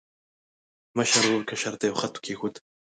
[0.97, 2.55] مشر ورور کشر ته یو شرط کېښود.